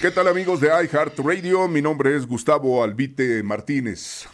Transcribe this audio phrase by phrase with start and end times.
[0.00, 1.68] ¿Qué tal amigos de iHeartRadio?
[1.68, 4.26] Mi nombre es Gustavo Albite Martínez.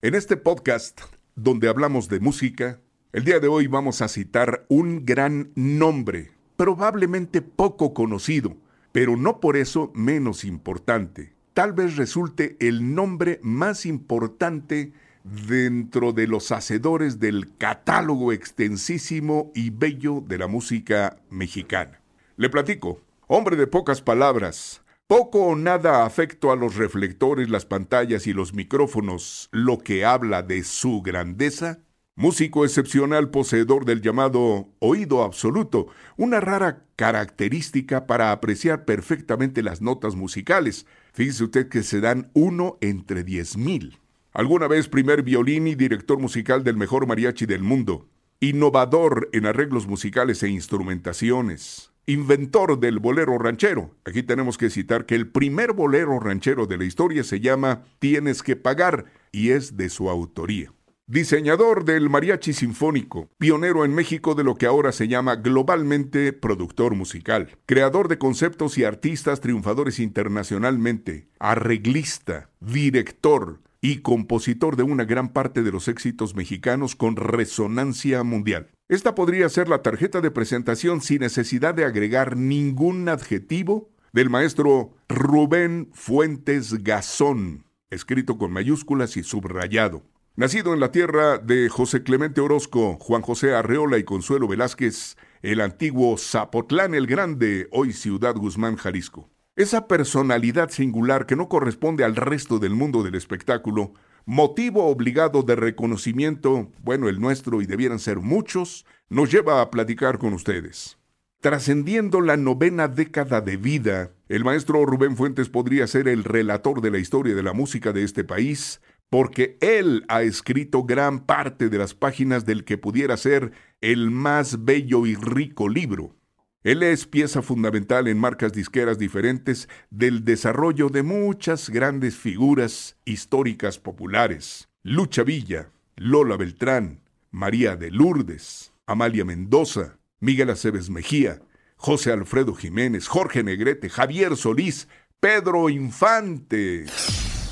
[0.00, 0.98] En este podcast,
[1.34, 2.80] donde hablamos de música,
[3.12, 8.56] el día de hoy vamos a citar un gran nombre, probablemente poco conocido,
[8.92, 11.34] pero no por eso menos importante.
[11.52, 19.68] Tal vez resulte el nombre más importante dentro de los hacedores del catálogo extensísimo y
[19.68, 22.00] bello de la música mexicana.
[22.38, 28.28] Le platico, hombre de pocas palabras, poco o nada afecto a los reflectores, las pantallas
[28.28, 31.80] y los micrófonos, lo que habla de su grandeza.
[32.14, 40.14] Músico excepcional poseedor del llamado oído absoluto, una rara característica para apreciar perfectamente las notas
[40.14, 40.86] musicales.
[41.12, 43.98] Fíjese usted que se dan uno entre diez mil.
[44.32, 48.06] Alguna vez primer violín y director musical del mejor mariachi del mundo.
[48.38, 53.94] Innovador en arreglos musicales e instrumentaciones inventor del bolero ranchero.
[54.04, 58.42] Aquí tenemos que citar que el primer bolero ranchero de la historia se llama Tienes
[58.42, 60.72] que pagar y es de su autoría.
[61.10, 66.94] Diseñador del mariachi sinfónico, pionero en México de lo que ahora se llama globalmente productor
[66.94, 75.30] musical, creador de conceptos y artistas triunfadores internacionalmente, arreglista, director y compositor de una gran
[75.30, 78.70] parte de los éxitos mexicanos con resonancia mundial.
[78.90, 84.96] Esta podría ser la tarjeta de presentación sin necesidad de agregar ningún adjetivo del maestro
[85.08, 90.02] Rubén Fuentes Gazón, escrito con mayúsculas y subrayado.
[90.34, 95.60] Nacido en la tierra de José Clemente Orozco, Juan José Arreola y Consuelo Velázquez, el
[95.60, 99.30] antiguo Zapotlán el Grande, hoy Ciudad Guzmán, Jalisco.
[99.54, 103.92] Esa personalidad singular que no corresponde al resto del mundo del espectáculo
[104.26, 110.18] motivo obligado de reconocimiento, bueno, el nuestro y debieran ser muchos, nos lleva a platicar
[110.18, 110.98] con ustedes.
[111.40, 116.90] Trascendiendo la novena década de vida, el maestro Rubén Fuentes podría ser el relator de
[116.90, 121.78] la historia de la música de este país, porque él ha escrito gran parte de
[121.78, 126.14] las páginas del que pudiera ser el más bello y rico libro.
[126.62, 133.78] Él es pieza fundamental en marcas disqueras diferentes del desarrollo de muchas grandes figuras históricas
[133.78, 134.68] populares.
[134.82, 137.00] Lucha Villa, Lola Beltrán,
[137.30, 141.40] María de Lourdes, Amalia Mendoza, Miguel Aceves Mejía,
[141.76, 144.86] José Alfredo Jiménez, Jorge Negrete, Javier Solís,
[145.18, 146.84] Pedro Infante.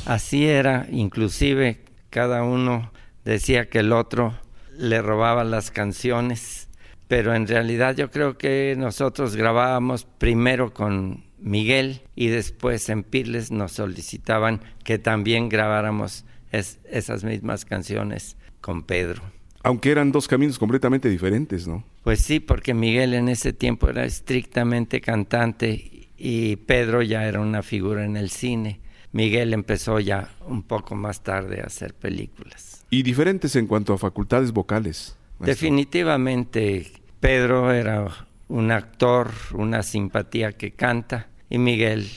[0.05, 2.93] Así era, inclusive cada uno
[3.25, 4.39] decía que el otro
[4.77, 6.68] le robaba las canciones
[7.09, 13.51] pero en realidad yo creo que nosotros grabábamos primero con Miguel y después en Pirles
[13.51, 19.23] nos solicitaban que también grabáramos esas mismas canciones con Pedro.
[19.63, 21.85] Aunque eran dos caminos completamente diferentes, ¿no?
[22.05, 27.63] Pues sí, porque Miguel en ese tiempo era estrictamente cantante y Pedro ya era una
[27.63, 28.81] figura en el cine.
[29.13, 32.85] Miguel empezó ya un poco más tarde a hacer películas.
[32.91, 35.18] Y diferentes en cuanto a facultades vocales.
[35.41, 42.09] Definitivamente Pedro era un actor, una simpatía que canta, y Miguel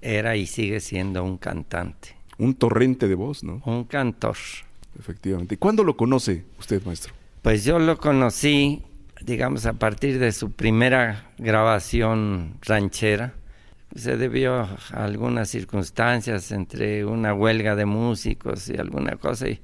[0.00, 2.16] era y sigue siendo un cantante.
[2.38, 3.62] Un torrente de voz, ¿no?
[3.64, 4.36] Un cantor.
[4.98, 5.54] Efectivamente.
[5.54, 7.14] ¿Y cuándo lo conoce usted, maestro?
[7.42, 8.82] Pues yo lo conocí,
[9.20, 13.34] digamos, a partir de su primera grabación ranchera.
[13.94, 19.60] Se debió a algunas circunstancias entre una huelga de músicos y alguna cosa, y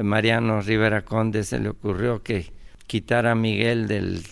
[0.00, 2.52] Mariano Rivera Conde se le ocurrió que
[2.86, 4.24] quitar a Miguel del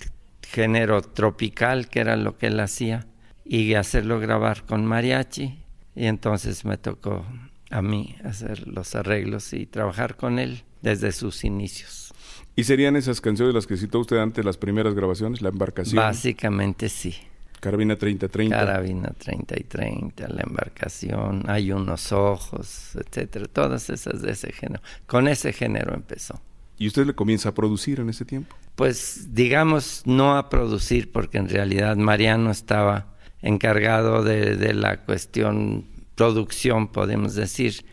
[0.42, 3.06] género tropical, que era lo que él hacía,
[3.44, 5.58] y hacerlo grabar con mariachi.
[5.94, 7.24] Y entonces me tocó
[7.70, 12.12] a mí hacer los arreglos y trabajar con él desde sus inicios.
[12.56, 15.96] ¿Y serían esas canciones las que citó usted antes, las primeras grabaciones, la embarcación?
[15.96, 17.16] Básicamente sí.
[17.60, 18.56] Carabina 3030.
[18.56, 24.82] Carabina 30 y 30, la embarcación, hay unos ojos, etcétera, todas esas de ese género.
[25.06, 26.40] Con ese género empezó.
[26.78, 28.56] ¿Y usted le comienza a producir en ese tiempo?
[28.74, 35.84] Pues digamos no a producir porque en realidad Mariano estaba encargado de, la cuestión
[36.14, 37.84] producción, podemos decir.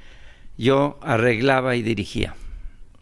[0.57, 2.35] Yo arreglaba y dirigía.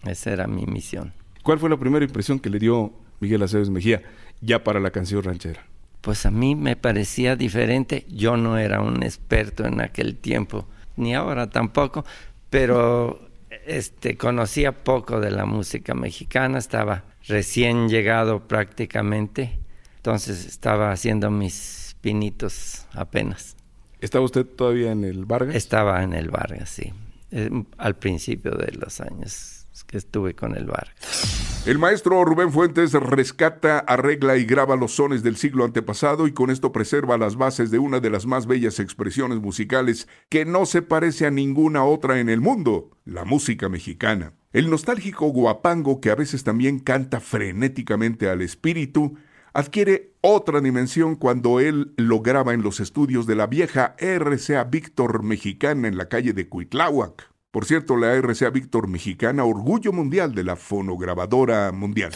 [0.04, 1.14] Esa era mi misión.
[1.44, 4.02] ¿Cuál fue la primera impresión que le dio Miguel Aceves Mejía,
[4.42, 5.64] ya para la canción ranchera?
[6.06, 8.06] Pues a mí me parecía diferente.
[8.08, 10.68] Yo no era un experto en aquel tiempo,
[10.98, 12.06] ni ahora tampoco,
[12.52, 13.28] pero
[13.66, 19.58] este conocía poco de la música mexicana, estaba recién llegado prácticamente,
[19.96, 23.56] entonces estaba haciendo mis pinitos apenas.
[24.00, 25.56] ¿Estaba usted todavía en el Vargas?
[25.56, 26.94] Estaba en el Vargas, sí,
[27.32, 27.50] eh,
[27.80, 31.45] al principio de los años que estuve con el Vargas.
[31.66, 36.52] El maestro Rubén Fuentes rescata, arregla y graba los sones del siglo antepasado y con
[36.52, 40.84] esto preserva las bases de una de las más bellas expresiones musicales que no se
[40.84, 44.34] parece a ninguna otra en el mundo, la música mexicana.
[44.54, 49.18] El nostálgico guapango que a veces también canta frenéticamente al espíritu,
[49.52, 55.24] adquiere otra dimensión cuando él lo graba en los estudios de la vieja RCA Víctor
[55.24, 57.35] Mexicana en la calle de Cuitláhuac.
[57.56, 62.12] Por cierto, la RCA Víctor Mexicana, orgullo mundial de la fonograbadora mundial.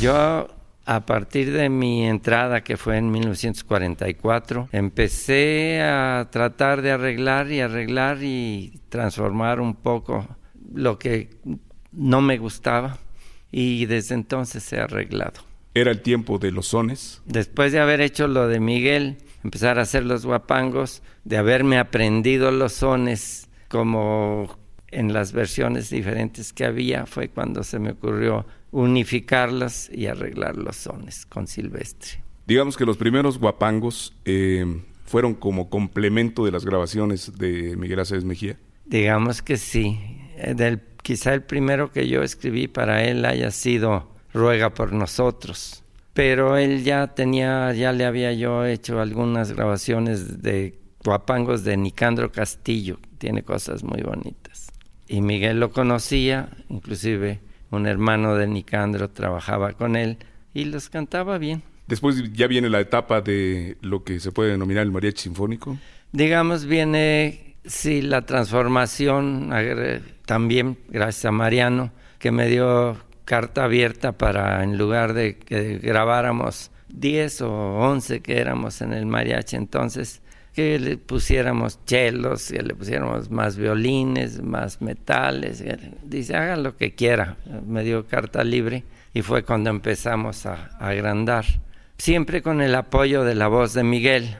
[0.00, 0.46] Yo,
[0.84, 7.60] a partir de mi entrada, que fue en 1944, empecé a tratar de arreglar y
[7.60, 10.28] arreglar y transformar un poco
[10.72, 11.28] lo que
[11.90, 12.98] no me gustaba
[13.50, 15.40] y desde entonces he arreglado.
[15.74, 17.20] ¿Era el tiempo de los sones?
[17.26, 22.52] Después de haber hecho lo de Miguel, empezar a hacer los guapangos, de haberme aprendido
[22.52, 24.62] los sones como
[24.94, 30.76] en las versiones diferentes que había fue cuando se me ocurrió unificarlas y arreglar los
[30.76, 32.22] sones con Silvestre.
[32.46, 34.64] Digamos que los primeros guapangos eh,
[35.04, 38.56] fueron como complemento de las grabaciones de Miguel Aceves Mejía.
[38.84, 39.98] Digamos que sí.
[40.36, 45.82] Eh, del, quizá el primero que yo escribí para él haya sido Ruega por nosotros.
[46.12, 52.30] Pero él ya tenía, ya le había yo hecho algunas grabaciones de guapangos de Nicandro
[52.30, 52.98] Castillo.
[53.18, 54.73] Tiene cosas muy bonitas
[55.08, 57.40] y Miguel lo conocía, inclusive
[57.70, 60.18] un hermano de Nicandro trabajaba con él
[60.52, 61.62] y los cantaba bien.
[61.86, 65.76] Después ya viene la etapa de lo que se puede denominar el mariachi sinfónico.
[66.12, 69.50] Digamos, viene, sí, la transformación,
[70.24, 76.70] también gracias a Mariano, que me dio carta abierta para, en lugar de que grabáramos
[76.88, 80.22] 10 o 11 que éramos en el mariachi entonces,
[80.54, 85.62] que le pusiéramos chelos, que le pusiéramos más violines, más metales.
[86.04, 87.36] Dice, haga lo que quiera.
[87.66, 91.44] Me dio carta libre y fue cuando empezamos a, agrandar.
[91.98, 94.36] Siempre con el apoyo de la voz de Miguel,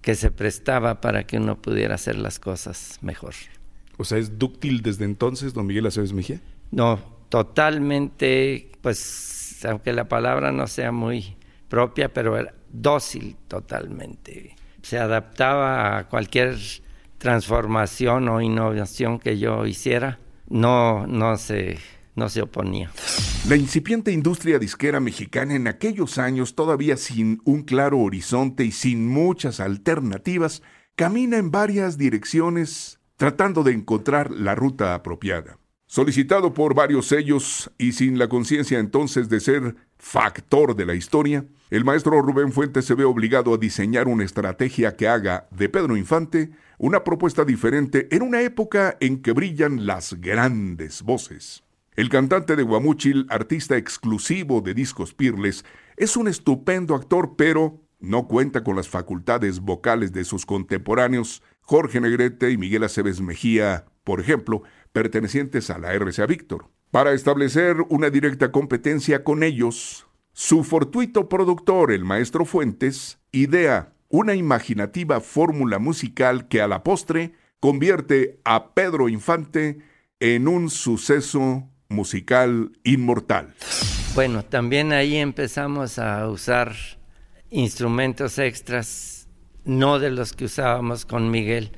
[0.00, 3.34] que se prestaba para que uno pudiera hacer las cosas mejor.
[3.98, 6.40] O sea, ¿es dúctil desde entonces, don Miguel Aceves Mejía?
[6.70, 6.98] No,
[7.28, 11.36] totalmente, pues, aunque la palabra no sea muy
[11.68, 14.54] propia, pero era dócil totalmente
[14.88, 16.56] se adaptaba a cualquier
[17.18, 20.18] transformación o innovación que yo hiciera,
[20.48, 21.76] no, no, se,
[22.14, 22.90] no se oponía.
[23.46, 29.06] La incipiente industria disquera mexicana en aquellos años, todavía sin un claro horizonte y sin
[29.06, 30.62] muchas alternativas,
[30.96, 35.58] camina en varias direcciones tratando de encontrar la ruta apropiada.
[35.86, 41.44] Solicitado por varios sellos y sin la conciencia entonces de ser factor de la historia,
[41.70, 45.96] el maestro Rubén Fuentes se ve obligado a diseñar una estrategia que haga de Pedro
[45.96, 51.64] Infante una propuesta diferente en una época en que brillan las grandes voces.
[51.94, 55.64] El cantante de Guamúchil, artista exclusivo de discos Pirles,
[55.96, 62.00] es un estupendo actor, pero no cuenta con las facultades vocales de sus contemporáneos Jorge
[62.00, 64.62] Negrete y Miguel Aceves Mejía, por ejemplo,
[64.92, 66.70] pertenecientes a la RCA Víctor.
[66.90, 74.34] Para establecer una directa competencia con ellos, su fortuito productor, el maestro Fuentes, idea una
[74.34, 79.80] imaginativa fórmula musical que a la postre convierte a Pedro Infante
[80.18, 83.54] en un suceso musical inmortal.
[84.14, 86.74] Bueno, también ahí empezamos a usar
[87.50, 89.28] instrumentos extras,
[89.64, 91.70] no de los que usábamos con Miguel,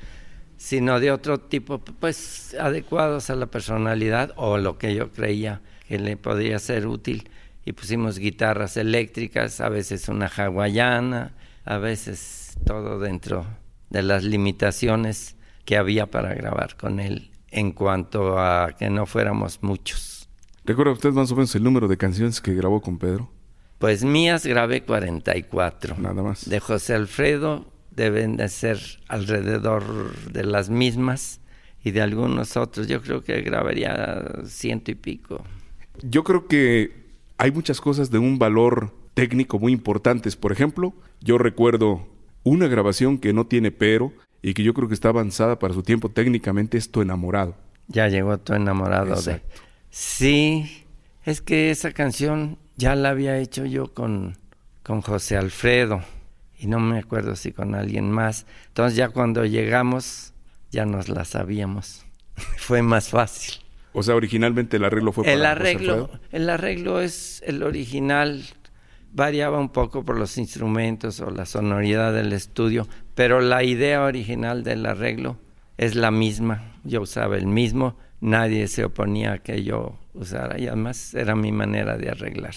[0.61, 5.97] sino de otro tipo, pues adecuados a la personalidad o lo que yo creía que
[5.97, 7.31] le podría ser útil.
[7.65, 11.33] Y pusimos guitarras eléctricas, a veces una hawaiana,
[11.65, 13.43] a veces todo dentro
[13.89, 19.63] de las limitaciones que había para grabar con él en cuanto a que no fuéramos
[19.63, 20.29] muchos.
[20.63, 23.31] ¿Recuerda usted más o menos el número de canciones que grabó con Pedro?
[23.79, 25.95] Pues mías grabé 44.
[25.97, 26.47] Nada más.
[26.47, 31.41] De José Alfredo deben de ser alrededor de las mismas
[31.83, 32.87] y de algunos otros.
[32.87, 35.43] Yo creo que grabaría ciento y pico.
[36.01, 36.91] Yo creo que
[37.37, 40.35] hay muchas cosas de un valor técnico muy importantes.
[40.35, 42.07] Por ejemplo, yo recuerdo
[42.43, 45.83] una grabación que no tiene pero y que yo creo que está avanzada para su
[45.83, 47.55] tiempo técnicamente es Tu enamorado.
[47.87, 49.41] Ya llegó Tu enamorado de...
[49.89, 50.85] Sí,
[51.25, 54.37] es que esa canción ya la había hecho yo con,
[54.83, 56.01] con José Alfredo
[56.61, 58.45] y no me acuerdo si con alguien más.
[58.67, 60.33] Entonces ya cuando llegamos
[60.69, 62.05] ya nos la sabíamos.
[62.57, 63.55] fue más fácil.
[63.93, 68.43] O sea, originalmente el arreglo fue El arreglo, el arreglo es el original,
[69.11, 74.63] variaba un poco por los instrumentos o la sonoridad del estudio, pero la idea original
[74.63, 75.37] del arreglo
[75.77, 76.75] es la misma.
[76.85, 81.51] Yo usaba el mismo, nadie se oponía a que yo usara y además era mi
[81.51, 82.53] manera de arreglar.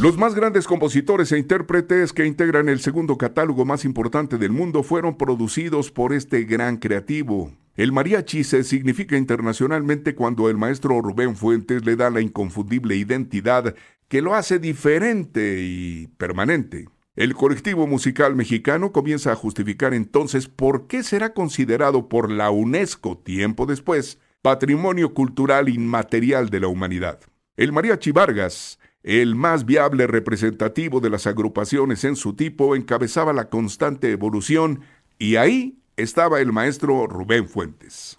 [0.00, 4.82] Los más grandes compositores e intérpretes que integran el segundo catálogo más importante del mundo
[4.82, 7.52] fueron producidos por este gran creativo.
[7.76, 13.74] El mariachi se significa internacionalmente cuando el maestro Rubén Fuentes le da la inconfundible identidad
[14.08, 16.88] que lo hace diferente y permanente.
[17.16, 23.18] El colectivo musical mexicano comienza a justificar entonces por qué será considerado por la UNESCO
[23.18, 27.18] tiempo después Patrimonio Cultural Inmaterial de la Humanidad.
[27.56, 33.48] El Mariachi Vargas, el más viable representativo de las agrupaciones en su tipo, encabezaba la
[33.48, 34.82] constante evolución
[35.18, 38.18] y ahí estaba el maestro Rubén Fuentes.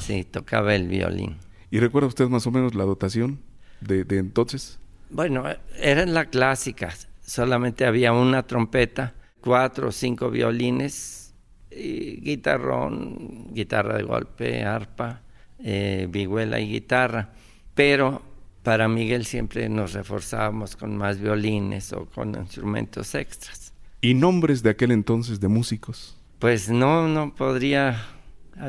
[0.00, 1.36] Sí, tocaba el violín.
[1.70, 3.42] ¿Y recuerda usted más o menos la dotación
[3.82, 4.78] de, de entonces?
[5.10, 5.44] Bueno,
[5.76, 9.12] era la clásica, solamente había una trompeta,
[9.42, 11.34] cuatro o cinco violines,
[11.70, 15.20] y guitarrón, guitarra de golpe, arpa,
[15.62, 17.30] eh, vihuela y guitarra.
[17.74, 18.22] Pero
[18.62, 23.72] para Miguel siempre nos reforzábamos con más violines o con instrumentos extras.
[24.00, 26.16] ¿Y nombres de aquel entonces de músicos?
[26.38, 28.06] Pues no, no podría,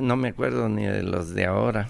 [0.01, 1.89] no me acuerdo ni de los de ahora.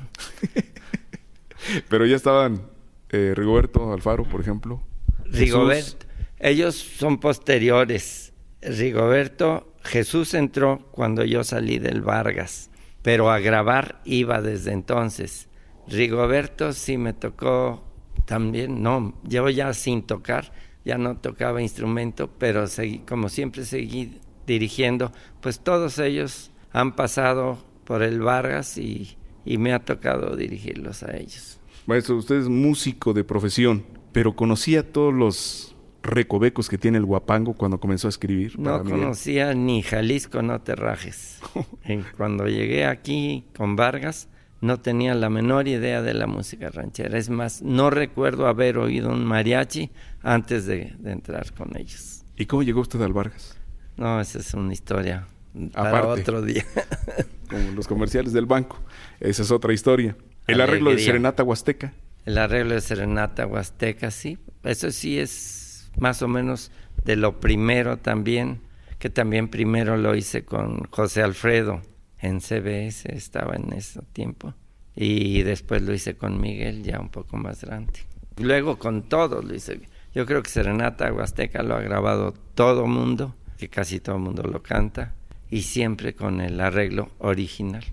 [1.90, 2.62] Pero ya estaban
[3.10, 4.82] eh, Rigoberto Alfaro, por ejemplo.
[5.26, 6.06] Rigoberto,
[6.40, 8.34] ellos son posteriores.
[8.62, 12.71] Rigoberto, Jesús entró cuando yo salí del Vargas,
[13.02, 15.48] pero a grabar iba desde entonces.
[15.88, 17.84] Rigoberto sí me tocó
[18.26, 20.54] también, no, llevo ya sin tocar,
[20.86, 27.58] ya no tocaba instrumento, pero seguí, como siempre seguí dirigiendo, pues todos ellos han pasado
[27.84, 31.60] por el Vargas y, y me ha tocado dirigirlos a ellos.
[31.88, 35.71] Maestro, usted es músico de profesión, pero conocía todos los
[36.04, 38.58] recovecos que tiene el guapango cuando comenzó a escribir.
[38.60, 41.40] No conocía ni Jalisco, no te rajes.
[41.84, 44.28] En- Cuando llegué aquí con Vargas,
[44.62, 47.18] no tenía la menor idea de la música ranchera.
[47.18, 49.90] Es más, no recuerdo haber oído un mariachi
[50.22, 52.24] antes de, de entrar con ellos.
[52.38, 53.58] ¿Y cómo llegó usted al Vargas?
[53.98, 55.28] No, esa es una historia
[55.74, 56.22] para Aparte.
[56.22, 56.64] otro día.
[57.50, 58.80] Como los comerciales del banco.
[59.20, 60.16] Esa es otra historia.
[60.48, 60.64] El Alegría.
[60.64, 61.94] arreglo de Serenata Huasteca.
[62.26, 64.38] El arreglo de Serenata Huasteca, sí.
[64.64, 65.61] Eso sí es
[66.02, 66.72] más o menos
[67.06, 68.60] de lo primero también,
[68.98, 71.82] que también primero lo hice con José Alfredo
[72.20, 74.56] en CBS, estaba en ese tiempo.
[74.96, 78.00] Y después lo hice con Miguel, ya un poco más grande.
[78.38, 79.82] Luego con todos lo hice.
[80.14, 84.64] Yo creo que Serenata Huasteca lo ha grabado todo mundo, que casi todo mundo lo
[84.64, 85.14] canta,
[85.52, 87.86] y siempre con el arreglo original.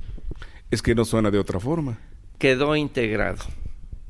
[0.70, 1.98] Es que no suena de otra forma.
[2.38, 3.44] Quedó integrado.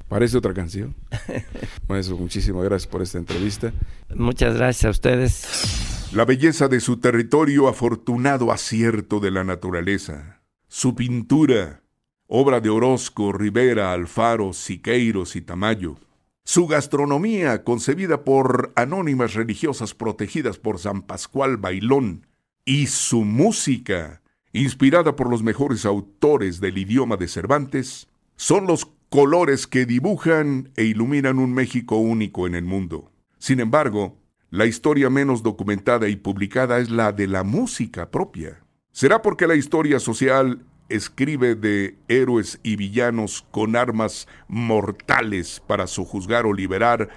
[0.09, 0.95] Parece otra canción.
[1.88, 3.73] Maestro, muchísimas gracias por esta entrevista.
[4.15, 6.09] Muchas gracias a ustedes.
[6.12, 10.41] La belleza de su territorio, afortunado acierto de la naturaleza.
[10.67, 11.83] Su pintura,
[12.27, 15.97] obra de Orozco, Rivera, Alfaro, Siqueiros y Tamayo.
[16.45, 22.27] Su gastronomía, concebida por anónimas religiosas protegidas por San Pascual Bailón.
[22.65, 24.23] Y su música,
[24.55, 30.85] inspirada por los mejores autores del idioma de Cervantes, son los colores que dibujan e
[30.85, 33.11] iluminan un México único en el mundo.
[33.38, 34.19] Sin embargo,
[34.50, 38.65] la historia menos documentada y publicada es la de la música propia.
[38.93, 46.47] ¿Será porque la historia social escribe de héroes y villanos con armas mortales para sojuzgar
[46.47, 47.09] o liberar,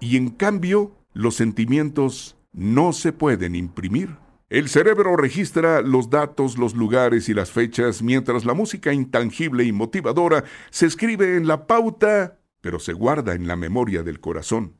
[0.00, 4.25] y en cambio los sentimientos no se pueden imprimir?
[4.48, 9.72] El cerebro registra los datos, los lugares y las fechas, mientras la música intangible y
[9.72, 14.76] motivadora se escribe en la pauta, pero se guarda en la memoria del corazón.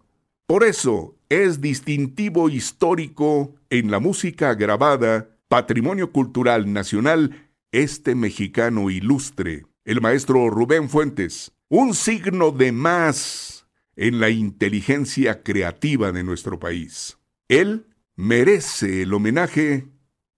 [0.46, 9.66] Por eso es distintivo histórico en la música grabada, patrimonio cultural nacional, este mexicano ilustre,
[9.84, 17.18] el maestro Rubén Fuentes, un signo de más en la inteligencia creativa de nuestro país.
[17.48, 19.88] Él merece el homenaje,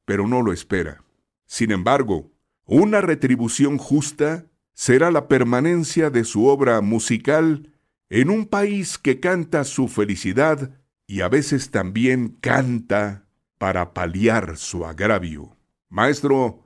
[0.04, 1.02] pero no lo espera.
[1.46, 2.30] Sin embargo,
[2.64, 7.72] una retribución justa será la permanencia de su obra musical
[8.10, 10.70] en un país que canta su felicidad
[11.06, 15.56] y a veces también canta para paliar su agravio.
[15.88, 16.64] Maestro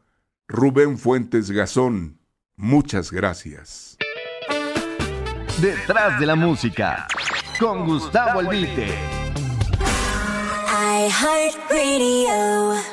[0.48, 2.18] Rubén Fuentes Gazón,
[2.56, 3.96] muchas gracias.
[5.60, 7.06] Detrás de la música,
[7.58, 9.21] con Gustavo Albite.
[11.08, 12.91] iHeartRadio.